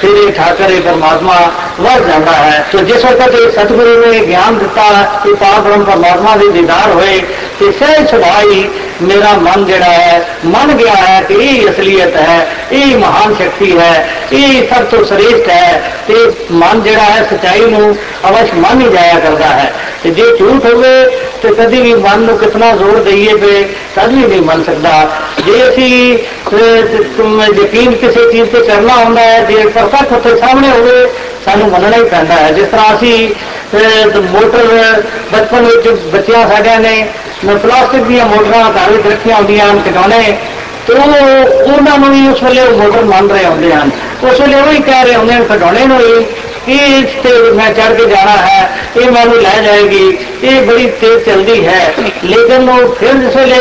ਤੇਰੇ 0.00 0.31
ਠਾਕਰੇ 0.32 0.81
ਪਰਮਾਤਮਾ 0.81 1.40
ਵਰ 1.81 2.06
ਜਾਂਦਾ 2.08 2.32
ਹੈ 2.34 2.64
ਤੇ 2.73 2.84
ਜਿਸ 2.84 3.05
ਵਕਤ 3.05 3.34
ਇਹ 3.34 3.50
ਸਤਿਗੁਰੂ 3.50 4.06
ਨੇ 4.06 4.19
ਗਿਆਨ 4.26 4.58
ਦਿੱਤਾ 4.58 4.90
ਕਿ 5.25 5.34
ਪਾਰਬ੍ਰਹਮ 5.34 5.84
ਪਰਮਾਤਮਾ 5.84 6.37
ਦੇ 6.37 6.49
ਦੀਦਾਰ 6.50 6.93
ਹੋਏ 6.93 7.20
ਤੇ 7.61 7.70
ਸਹਿ 7.73 8.06
ਸੁਭਾਈ 8.06 8.69
ਮੇਰਾ 9.02 9.32
ਮਨ 9.38 9.64
ਜਿਹੜਾ 9.64 9.93
ਹੈ 9.93 10.38
ਮੰਨ 10.44 10.73
ਗਿਆ 10.76 10.94
ਹੈ 10.94 11.20
ਕਿ 11.23 11.34
ਇਹ 11.37 11.70
ਅਸਲੀਅਤ 11.70 12.17
ਹੈ 12.19 12.46
ਇਹ 12.73 12.96
ਮਹਾਨ 12.96 13.34
ਸ਼ਕਤੀ 13.34 13.78
ਹੈ 13.78 14.08
ਇਹ 14.32 14.67
ਸਭ 14.69 14.84
ਤੋਂ 14.84 15.05
ਸ੍ਰੇਸ਼ਟ 15.05 15.49
ਹੈ 15.49 15.82
ਤੇ 16.08 16.14
ਮਨ 16.52 16.82
ਜਿਹੜਾ 16.82 17.02
ਹੈ 17.02 17.23
ਸਚਾਈ 17.31 17.64
ਨੂੰ 17.67 17.94
ਅਵਸ਼ 18.28 18.55
ਮੰਨ 18.56 18.81
ਹੀ 18.81 18.88
ਜਾਇਆ 18.88 19.19
ਕਰਦਾ 19.20 19.46
ਹੈ 19.49 19.73
ਤੇ 20.02 20.11
ਜੇ 20.11 20.25
ਝੂਠ 20.38 20.64
ਹੋਵੇ 20.64 20.94
ਤੇ 21.41 21.49
ਕਦੀ 21.55 21.81
ਵੀ 21.81 21.93
ਮਨ 21.95 22.19
ਨੂੰ 22.21 22.38
ਕਿਤਨਾ 22.38 22.71
ਜ਼ੋਰ 22.75 22.97
ਦਈਏ 23.03 23.33
ਤੇ 23.38 23.61
ਕਦ 23.95 24.13
ਵੀ 24.13 24.25
ਨਹੀਂ 24.25 24.41
ਮੰਨ 24.41 24.63
ਸਕਦਾ। 24.63 24.91
ਜੇ 25.45 25.63
ਅਸੀਂ 25.69 26.17
ਯਕੀਨ 27.53 27.91
ਕਿਸੇ 27.93 28.25
ਚੀਜ਼ 28.31 28.49
ਤੇ 28.49 28.61
ਕਰਨਾ 28.61 28.95
ਹੁੰਦਾ 28.95 29.21
ਹੈ, 29.21 29.39
ਜੇ 29.41 29.65
ਪਰਫੈਕਟ 29.67 30.13
ਉੱਥੇ 30.13 30.35
ਸਾਹਮਣੇ 30.38 30.69
ਹੋਵੇ, 30.69 31.07
ਸਾਨੂੰ 31.45 31.69
ਮੰਨਣਾ 31.69 31.97
ਹੀ 31.97 32.03
ਪੈਂਦਾ 32.05 32.35
ਹੈ। 32.35 32.51
ਜਿਸ 32.51 32.67
ਤਰ੍ਹਾਂ 32.67 32.95
ਅਸੀਂ 32.95 33.29
ਮੋਟਰ 34.23 34.67
ਬਚਪਨ 35.31 35.65
ਵਿੱਚ 35.65 35.88
ਬੱਚਿਆਂ 36.13 36.47
ਸਾਡਿਆਂ 36.49 36.79
ਨੇ 36.79 36.95
ਪਲਾਸਟਿਕ 37.45 38.03
ਦੀਆਂ 38.03 38.25
ਮੋਟਰਾਂ 38.27 38.63
ਘਰ 38.71 38.91
ਵਿੱਚ 38.91 39.07
ਰੱਖੀਆਂ 39.07 39.35
ਹੁੰਦੀਆਂ 39.35 39.69
ਹਨ 39.71 39.79
ਖਿਡੌਣੇ 39.81 40.38
ਤੇ 40.88 40.93
ਉਹ 40.93 41.13
ਉਹਨਾਂ 41.63 41.97
ਨੂੰ 41.99 42.09
ਵੀ 42.11 42.27
ਉਸ 42.27 42.43
ਵੇਲੇ 42.43 42.61
ਉਹ 42.61 42.77
ਮੋਟਰ 42.77 43.03
ਮੰਨ 43.05 43.29
ਰਹੇ 43.29 43.45
ਹੁੰਦੇ 43.45 43.71
ਹਨ। 43.73 43.89
ਉਸ 44.23 44.39
ਵੇਲੇ 44.41 44.59
ਉਹ 44.61 44.71
ਹੀ 44.71 44.79
ਕਹਿ 44.81 45.03
ਰਹੇ 45.05 45.15
ਹੁੰਦੇ 45.15 45.33
ਹਨ 45.33 45.43
ਖਿਡੌਣੇ 45.45 45.85
ਨੂੰ 45.85 45.99
ਹੀ। 45.99 46.25
ਕਿ 46.67 46.76
ਇਸ 46.93 47.12
ਤੇ 47.23 47.31
ਮੈਂ 47.52 47.70
ਚੜ 47.73 47.93
ਕੇ 47.93 48.05
ਜਾਣਾ 48.06 48.37
ਹੈ 48.38 48.90
ਇਹ 48.96 49.11
ਮੈਨੂੰ 49.11 49.37
ਲੈ 49.37 49.61
ਜਾਏਗੀ 49.62 50.06
ਇਹ 50.43 50.62
ਬੜੀ 50.62 50.87
ਤੇਜ਼ 51.00 51.25
ਚੱਲਦੀ 51.25 51.67
ਹੈ 51.67 51.94
ਲੇਕਿਨ 52.25 52.69
ਉਹ 52.69 52.94
ਫਿਰ 52.94 53.14
ਜਿਸ 53.14 53.37
ਵੇਲੇ 53.37 53.58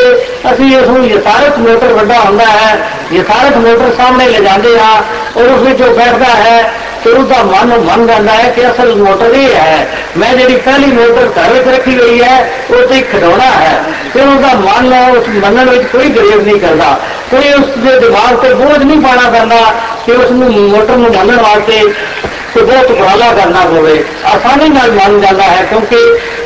ਅਸੀਂ 0.53 0.71
ਇਸ 0.77 0.87
ਨੂੰ 0.87 1.05
ਯਥਾਰਥ 1.07 1.59
ਮੋਟਰ 1.59 1.93
ਵੱਡਾ 1.93 2.19
ਹੁੰਦਾ 2.19 2.45
ਹੈ 2.45 2.71
ਯਥਾਰਥ 3.11 3.57
ਮੋਟਰ 3.57 3.93
ਸਾਹਮਣੇ 3.97 4.27
ਲੈ 4.29 4.39
ਜਾਂਦੇ 4.39 4.77
ਹਾਂ 4.79 4.95
ਔਰ 5.37 5.47
ਉਸ 5.47 5.61
ਵਿੱਚ 5.61 5.81
ਉਹ 5.81 5.93
ਬੈਠਦਾ 5.95 6.33
ਹੈ 6.35 6.57
ਤੇ 7.03 7.11
ਉਹਦਾ 7.11 7.41
ਮਨ 7.43 7.73
ਮੰਨ 7.79 8.05
ਜਾਂਦਾ 8.07 8.33
ਹੈ 8.33 8.49
ਕਿ 8.49 8.65
ਅਸਲ 8.67 8.95
ਮੋਟਰ 8.95 9.33
ਇਹ 9.33 9.55
ਹੈ 9.55 9.87
ਮੈਂ 10.17 10.33
ਜਿਹੜੀ 10.33 10.55
ਪਹਿਲੀ 10.57 10.91
ਮੋਟਰ 10.91 11.27
ਘਰ 11.29 11.53
ਵਿੱਚ 11.53 11.67
ਰੱਖੀ 11.67 11.97
ਗਈ 11.97 12.21
ਹੈ 12.21 12.37
ਉਹ 12.69 12.87
ਤੇ 12.87 13.01
ਖਿਡੌਣਾ 13.01 13.49
ਹੈ 13.51 13.83
ਫਿਰ 14.13 14.23
ਉਹਦਾ 14.23 14.53
ਮਨ 14.55 14.93
ਉਸ 15.09 15.27
ਮੰਨਣ 15.35 15.69
ਵਿੱਚ 15.69 15.85
ਕੋਈ 15.87 16.09
ਗਰੇਜ਼ 16.09 16.37
ਨਹੀਂ 16.37 16.59
ਕਰਦਾ 16.59 16.97
ਕੋਈ 17.31 17.51
ਉਸ 17.51 17.77
ਦੇ 17.77 17.99
ਦਿਮਾਗ 17.99 18.37
ਤੇ 18.37 18.53
ਬੋਝ 18.53 18.77
ਨਹੀਂ 18.77 18.99
ਪਾਣਾ 19.01 19.29
ਪੈਂਦਾ 19.29 19.59
ਕਿ 20.05 20.11
ਉਸ 20.13 20.31
ਨੂੰ 20.31 20.51
ਮੋਟਰ 20.51 20.97
ਨੂੰ 20.97 21.11
ਮੰਨਣ 21.11 21.41
ਵਾਸਤੇ 21.41 21.81
ਤੇ 22.54 22.62
ਬਹੁਤ 22.62 22.90
ਉਪਰਾਲਾ 22.90 23.32
ਕਰਨਾ 23.34 23.64
ਪਵੇ। 23.66 24.02
ਆਸਾਨੀ 24.26 24.68
ਨਾਲ 24.68 24.92
ਮੰਨ 24.92 25.20
ਜਾਂਦਾ 25.20 25.42
ਹੈ, 25.44 25.62
ਕਿਉਂਕਿ 25.64 25.96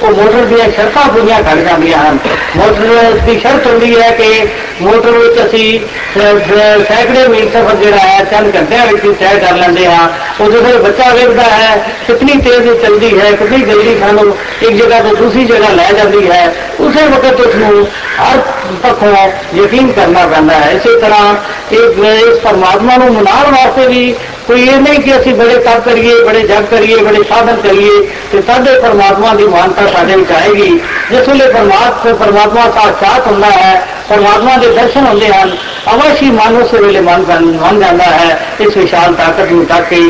ਉਹ 0.03 0.11
ਮੋਟਰ 0.12 0.45
ਦੀਆਂ 0.47 0.71
ਸ਼ਰਤਾਂ 0.71 1.09
ਪੂਰੀਆਂ 1.09 1.43
ਕਰ 1.43 1.56
ਜਾਂਦੀਆਂ 1.59 1.99
ਹਨ। 1.99 2.19
ਮੋਟਰ 2.56 3.19
ਦੀ 3.27 3.39
ਸ਼ਰਤ 3.41 3.67
ਹੁੰਦੀ 3.67 3.95
ਹੈ 4.01 4.11
ਕਿ 4.12 4.47
ਮੋਟਰ 4.81 5.11
ਵਿੱਚ 5.11 5.41
ਅਸੀਂ 5.45 5.79
ਸੈਂਕੜੇ 6.17 7.27
ਮੀਲ 7.29 7.49
ਸਫ਼ਰ 7.51 7.77
ਜਿਹੜਾ 7.77 7.97
ਹੈ 7.99 8.25
ਚੰਦ 8.25 8.56
ਘੰਟਿਆਂ 8.56 8.87
ਵਿੱਚ 8.87 9.05
ਹੀ 9.05 9.12
ਤੈਅ 9.21 9.39
ਕਰ 9.39 9.56
ਲੈਂਦੇ 9.56 9.87
ਹਾਂ। 9.87 10.09
ਉਹ 10.41 10.51
ਜਦੋਂ 10.51 10.79
ਬੱਚਾ 10.81 11.09
ਵੇਖਦਾ 11.15 11.43
ਹੈ 11.45 11.77
ਕਿੰਨੀ 12.09 12.41
ਤੇਜ਼ 12.43 12.69
ਚੱਲਦੀ 12.83 13.19
ਹੈ, 13.19 13.31
ਕਿੰਨੀ 13.33 13.65
ਜਲਦੀ 13.65 13.97
ਸਾਨੂੰ 14.01 14.37
ਇੱਕ 14.62 14.73
ਜਗ੍ਹਾ 14.75 15.01
ਤੋਂ 15.01 15.15
ਦੂਸਰੀ 15.17 15.45
ਜਗ੍ਹਾ 15.45 15.71
ਲੈ 15.73 15.91
ਜਾਂਦੀ 15.93 16.31
ਹੈ। 16.31 16.53
ਉਸੇ 16.81 17.06
ਵਕਤ 17.06 17.41
ਉਸ 17.41 17.55
ਨੂੰ 17.55 17.87
ਹਰ 18.21 18.39
ਪੱਖੋਂ 18.83 19.15
ਯਕੀਨ 19.55 19.91
ਕਰਨਾ 19.93 20.27
ਪੈਂਦਾ 20.27 20.55
ਹੈ। 20.55 20.71
ਇਸੇ 20.73 20.99
ਤਰ੍ਹਾਂ 21.01 21.35
ਇਹ, 21.73 22.05
ਇਸ 22.05 22.39
ਪਰਮਾਤਮਾ 22.39 22.97
ਨੂੰ 22.97 23.12
ਮਨਾਉਣ 23.15 23.53
ਵਾਸਤੇ 23.53 23.87
ਵੀ 23.87 24.15
ਕੋਈ 24.48 24.62
ਇਹ 24.63 24.80
ਨਹੀਂ 24.80 25.00
ਕਿ 25.00 25.16
ਅਸੀਂ 25.16 25.33
ਬੜੇ 25.33 25.56
ਤਪ 25.57 25.83
ਕਰੀਏ 25.86 26.13
ਬੜੇ 26.24 26.42
ਜਪ 26.44 26.69
ਕਰੀਏ 26.71 26.98
ਬੜੇ 27.04 27.24
ਸਾਧਨ 27.24 27.62
ਕਰੀਏ 27.62 28.00
ਤੇ 28.31 28.42
ਸਾਡੇ 28.42 28.80
ਪਰਮਾਤਮਾ 28.81 29.33
ਦੀ 29.33 29.45
ਮਾਨਤਾ 29.48 29.86
ਸਾਡੇ 29.88 30.16
ਵਿੱਚ 30.16 30.31
ਆਏਗੀ 30.31 30.69
ਜਿਸ 31.10 31.27
ਵੇਲੇ 31.30 31.48
ਪਰਮਾਤਮਾ 31.48 32.13
ਪਰਮਾਤਮਾ 32.16 32.63
ਸਾਖਾਤ 32.71 33.27
ਹੁੰਦਾ 33.27 33.51
ਹੈ 33.51 33.74
ਪਰਮਾਤਮਾ 34.10 34.56
ਦੇ 34.57 34.68
ਦਰਸ਼ਨ 34.69 35.06
ਹੁੰਦੇ 35.06 35.27
ਹਨ 35.27 35.56
ਅਵਸ਼ੀ 35.88 36.30
ਮਨ 36.31 36.56
ਉਸ 36.56 36.73
ਵੇਲੇ 36.73 37.02
ਮਨ 37.02 37.26
ਮੰਨ 37.56 37.80
ਜਾਂਦਾ 37.80 38.06
ਹੈ 38.06 38.56
ਇਸ 38.59 38.78
ਵਿਸ਼ਾਲ 38.78 39.16
ਤਾਕਤ 39.16 39.52
ਨੂੰ 39.52 39.66
ਤੱਕ 39.66 39.88
ਕੇ 39.90 40.02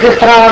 ਜਿਸ 0.00 0.14
ਤਰ੍ਹਾਂ 0.14 0.48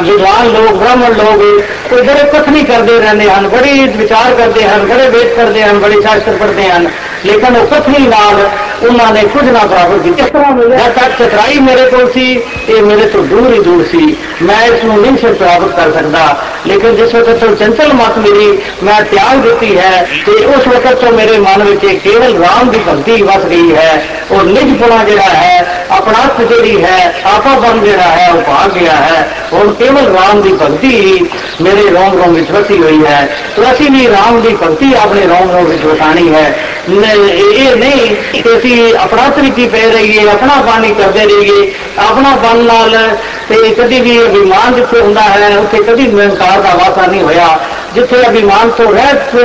ਵਿਦਵਾਨ 0.00 0.48
ਲੋਕ 0.48 0.72
ਬ੍ਰਾਹਮਣ 0.72 1.14
ਲੋਕ 1.14 1.42
ਕੋਈ 1.88 2.02
ਬੜੇ 2.02 2.28
ਕਥਨੀ 2.32 2.62
ਕਰਦੇ 2.64 2.98
ਰਹਿੰਦੇ 2.98 3.30
ਹਨ 3.30 3.48
ਬੜੀ 3.48 3.86
ਵਿਚਾਰ 3.96 4.34
ਕਰਦੇ 4.34 4.64
ਹਨ 4.64 4.86
ਬੜੇ 4.86 5.08
ਵੇਦ 5.08 5.34
ਕਰਦੇ 5.36 5.62
ਹਨ 5.62 5.78
ਬੜੇ 5.78 6.00
ਸ਼ਾਸਤਰ 6.02 6.36
ਪੜ੍ਹਦੇ 6.36 6.70
ਹਨ 6.70 6.90
ਲੇਕਿਨ 7.24 7.56
ਉਹ 7.56 7.66
ਕਥਨੀ 7.68 8.06
ਨਾਲ 8.06 8.48
उन्होंने 8.85 9.23
कुछ 9.33 9.43
ना 9.55 9.63
प्राप्त 9.65 10.03
की 10.03 10.13
किस 10.15 10.31
तरह 10.31 10.87
तक 10.95 11.15
टकराई 11.19 11.59
मेरे 11.59 11.85
को 11.91 12.07
सी 12.09 12.25
ये 12.69 12.81
मेरे 12.81 13.05
तो 13.05 13.21
दूर 13.29 13.51
ही 13.53 13.59
दूर 13.59 13.83
सी। 13.85 14.03
मैं 14.41 14.59
इसमें 14.69 14.95
नहीं 14.97 15.15
सिर 15.17 15.33
प्राप्त 15.33 15.75
कर 15.77 15.91
सकता 15.91 16.23
लेकिन 16.67 16.95
जिस 16.95 17.15
वक्त 17.15 17.41
तो 17.41 17.53
चंचल 17.55 17.91
मत 17.93 18.17
मेरी 18.17 18.47
मैं 18.83 18.97
त्याग 19.09 19.43
देती 19.43 19.71
है 19.73 19.95
तो 20.25 20.31
उस 20.51 20.67
वक्त 20.67 21.01
तो 21.01 21.11
मेरे 21.17 21.37
मन 21.37 21.65
में 21.65 21.77
केवल 21.77 22.37
राम 22.37 22.71
की 22.71 22.79
भक्ति 22.85 23.21
बस 23.23 23.45
गई 23.45 23.69
है 23.71 23.91
और 24.31 24.45
निजपुणा 24.47 25.03
जोड़ा 25.03 25.31
है 25.35 25.84
ਜਿਹੜਾ 25.85 25.97
ਹੈ 25.97 25.97
ਆਪਣਾਤ 25.97 26.41
ਜਿਹੜੀ 26.41 26.83
ਹੈ 26.83 27.13
ਆਪਾਪਨ 27.25 27.79
ਜਿਹੜਾ 27.79 28.03
ਹੈ, 28.03 28.31
ਉਹ 28.31 28.41
ਭਾਗ 28.41 28.71
ਗਿਆ 28.71 28.91
ਹੈ। 28.91 29.27
ਹੁਣ 29.53 29.73
ਕੇਵਲ 29.73 30.05
ਰਾਮ 30.13 30.41
ਦੀ 30.41 30.53
ਭਗਤੀ 30.53 30.87
ਹੀ 30.87 31.25
ਮੇਰੇ 31.61 31.89
ਰੋਮ 31.89 32.17
ਰੋਮ 32.17 32.33
ਵਿੱਚ 32.33 32.51
ਵਸੀ 32.51 32.81
ਹੋਈ 32.81 33.05
ਹੈ। 33.05 33.37
ਤੇ 33.55 33.61
ਅਸੀਂ 33.71 33.91
ਵੀ 33.91 34.07
ਰਾਮ 34.07 34.41
ਦੀ 34.41 34.55
ਭਗਤੀ 34.63 34.93
ਆਪਣੇ 35.03 35.21
ਰੋਮ 35.21 35.51
ਰੋਮ 35.51 35.65
ਵਿੱਚ 35.65 35.83
ਵਸਾਣੀ 35.83 36.33
ਹੈ। 36.33 36.55
ਇਹ 36.89 37.75
ਨਹੀਂ 37.75 38.15
ਕਿ 38.33 38.57
ਅਸੀਂ 38.57 38.95
ਆਪਣਾਤ 38.95 39.39
ਵਿੱਚ 39.39 39.57
ਹੀ 39.57 39.67
ਪੈ 39.67 39.87
ਰਹੀਏ, 39.89 40.27
ਆਪਣਾ 40.29 40.61
ਪਾਣੀ 40.67 40.93
ਕਰਦੇ 40.93 41.25
ਰਹੀਏ, 41.25 41.71
ਆਪਣਾ 41.99 42.35
ਬਨ 42.35 42.63
ਨਾਲ 42.63 43.17
ਤੇ 43.49 43.69
ਕਦੀ 43.69 43.99
ਵੀ 44.01 44.19
ਅਭਿਮਾਨ 44.21 44.75
ਜਿੱਥੇ 44.75 44.99
ਹੁੰਦਾ 44.99 45.21
ਹੈ, 45.21 45.57
ਉੱਥੇ 45.57 45.77
ਕਦੀ 45.77 46.07
ਨਿਰੰਕਾਰ 46.07 46.59
ਦਾ 46.61 46.73
ਵਾਸਾ 46.73 47.05
ਨਹੀਂ 47.07 47.21
ਹੋਇਆ। 47.21 47.59
ਜਿੱਥੇ 47.95 48.15
ਅਭਿਮਾਨ 48.27 48.69
ਤੋਂ 48.69 48.93
ਰਹਿਤ 48.93 49.35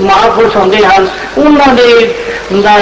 ਮਹਾਪੁਰਸ਼ 0.00 0.56
ਹੁੰਦੇ 0.56 0.76
ਹਨ, 0.76 1.08
ਉਹਨਾਂ 1.38 1.74
ਦੇ 1.74 2.14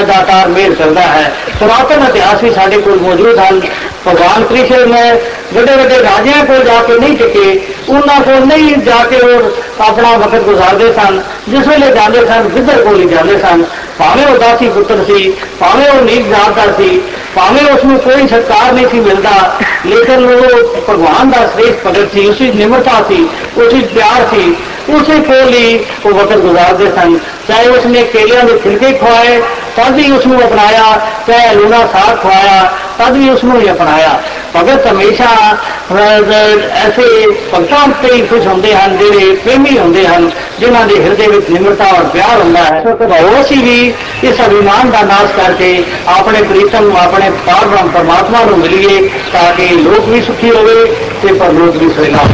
ਦਾਤਾਰ 0.05 0.47
ਮੇਲ 0.47 0.73
ਕਰਦਾ 0.75 1.01
ਹੈ 1.03 1.31
ਪੁਰਾਤਨ 1.59 2.03
ਇਤਿਹਾਸ 2.03 2.43
ਵੀ 2.43 2.51
ਸਾਡੇ 2.51 2.77
ਕੋਲ 2.77 2.99
ਮੌਜੂਦ 2.99 3.39
ਹਨ 3.39 3.61
ਭਗਵਾਨ 4.07 4.43
ਕ੍ਰਿਸ਼ਨ 4.43 4.89
ਨੇ 4.89 5.11
ਵੱਡੇ 5.53 5.75
ਵੱਡੇ 5.75 6.01
ਰਾਜਿਆਂ 6.03 6.43
ਕੋਲ 6.45 6.63
ਜਾ 6.63 6.81
ਕੇ 6.81 6.97
ਨਹੀਂ 6.99 7.17
ਟਿਕੇ 7.17 7.59
ਉਹਨਾਂ 7.89 8.19
ਕੋਲ 8.21 8.45
ਨਹੀਂ 8.45 8.75
ਜਾ 8.85 9.03
ਕੇ 9.03 9.19
ਉਹ 9.19 9.83
ਆਪਣਾ 9.83 10.11
ਵਕਤ 10.17 10.43
ਗੁਜ਼ਾਰਦੇ 10.43 10.91
ਸਨ 10.93 11.21
ਜਿਸ 11.49 11.67
ਵੇਲੇ 11.67 11.91
ਜਾਂਦੇ 11.93 12.25
ਸਨ 12.25 12.47
ਵਿਦਰ 12.47 12.81
ਕੋਲ 12.83 12.99
ਹੀ 13.01 13.07
ਜਾਂਦੇ 13.07 13.37
ਸਨ 13.37 13.63
ਭਾਵੇਂ 13.99 14.25
ਉਹ 14.25 14.37
ਦਾਸੀ 14.37 14.69
ਪੁੱਤਰ 14.69 15.03
ਸੀ 15.03 15.29
ਭਾਵੇਂ 15.59 15.89
ਉਹ 15.89 16.01
ਨੀਚ 16.01 16.27
ਜਾਤ 16.27 16.55
ਦਾ 16.55 16.71
ਸੀ 16.77 17.01
ਭਾਵੇਂ 17.35 17.63
ਉਸ 17.65 17.85
ਨੂੰ 17.85 17.97
ਕੋਈ 17.99 18.27
ਸਤਕਾਰ 18.27 18.71
ਨਹੀਂ 18.73 18.87
ਸੀ 18.87 18.99
ਮਿਲਦਾ 18.99 19.31
ਲੇਕਿਨ 19.85 20.25
ਉਹ 20.25 20.81
ਭਗਵਾਨ 20.89 21.29
ਦਾ 21.29 21.45
ਸ੍ਰੇਸ਼ਟ 21.47 21.87
ਭਗਤ 21.87 22.13
ਸੀ 22.13 22.25
ਉਸੇ 22.27 22.51
ਨਿਮਰਤਾ 22.55 23.03
ਸੀ 23.07 23.27
ਉਸੇ 23.57 23.81
ਪਿਆਰ 23.93 24.27
ਸੀ 24.31 24.55
ਉਸੇ 24.90 25.18
ਕੋਲ 25.20 25.54
ਹੀ 25.54 25.78
ਉਹ 26.06 26.10
ਵਕਤ 26.10 26.36
ਗੁਜ਼ਾਰਦੇ 26.36 26.90
ਸਨ। 26.96 27.18
ਚਾਹੇ 27.48 27.68
ਉਸਨੇ 27.68 28.02
ਕੇਲਿਆਂ 28.12 28.44
ਦੇ 28.44 28.58
ਛਿਲਕੇ 28.62 28.92
ਖਵਾਏ, 28.94 29.40
ਤਦ 29.76 29.94
ਵੀ 29.94 30.10
ਉਸ 30.12 30.26
ਨੂੰ 30.26 30.40
ਅਪਣਾਇਆ। 30.40 30.84
ਚਾਹੇ 31.26 31.54
ਲੂਣਾ 31.54 31.78
ਸਾਗ 31.92 32.16
ਖਵਾਇਆ, 32.22 32.72
ਤਦ 32.98 33.16
ਵੀ 33.16 33.28
ਉਸ 33.30 33.44
ਨੂੰ 33.44 33.60
ਹੀ 33.60 33.70
ਅਪਣਾਇਆ। 33.70 34.18
ਭਗਤ 34.56 34.86
ਹਮੇਸ਼ਾ 34.86 35.26
ਐਸੇ 36.76 37.04
ਭਗਤਾਂ 37.52 37.82
ਉੱਤੇ 37.88 38.12
ਹੀ 38.14 38.20
ਖੁਸ਼ 38.26 38.46
ਹੁੰਦੇ 38.46 38.74
ਹਨ, 38.74 38.96
ਜਿਹੜੇ 38.98 39.34
ਪ੍ਰੇਮੀ 39.44 39.78
ਹੁੰਦੇ 39.78 40.06
ਹਨ, 40.06 40.30
ਜਿਨ੍ਹਾਂ 40.60 40.84
ਦੇ 40.86 40.96
ਹਿਰਦੇ 41.04 41.26
ਵਿੱਚ 41.26 41.50
ਨਿਮਰਤਾ 41.50 41.84
ਔਰ 41.98 42.04
ਪਿਆਰ 42.04 42.40
ਹੁੰਦਾ 42.40 42.64
ਹੈ। 42.64 42.82
ਉਹ 43.20 43.40
ਅਸੀਂ 43.40 43.62
ਵੀ 43.64 43.78
ਇਸ 44.24 44.40
ਅਭਿਮਾਨ 44.46 44.90
ਦਾ 44.90 45.02
ਨਾਸ਼ 45.04 45.32
ਕਰਕੇ 45.36 45.72
ਆਪਣੇ 46.18 46.42
ਪ੍ਰੀਤਮ, 46.42 46.92
ਆਪਣੇ 46.96 47.30
ਪਾਰ 47.46 47.66
ਬ੍ਰਹਮ 47.66 47.88
ਪਰਮਾਤਮਾ 47.88 48.44
ਨੂੰ 48.44 48.58
ਮਿਲੀਏ, 48.58 49.08
ਤਾਂ 49.32 49.52
ਕਿ 49.52 49.68
ਲੋਕ 49.74 50.08
ਵੀ 50.08 50.22
ਸੁਖੀ 50.22 50.50
ਹੋਵੇ 50.50 50.84
ਤੇ 51.22 51.32
ਪਰਲੋਕ 51.32 51.76
ਵੀ 51.76 51.90
ਸੋਇਲਾ 51.90 52.24